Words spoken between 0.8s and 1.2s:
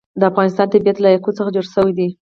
له